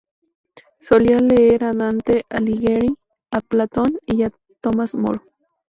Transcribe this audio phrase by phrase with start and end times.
[0.79, 2.95] Solía leer a Dante Alighieri,
[3.29, 5.21] a Platón y a Tomás Moro.